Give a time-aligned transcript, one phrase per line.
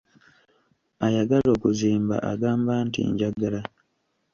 [1.05, 3.61] Ayagala okuzimba, agamba nti: "Njagala"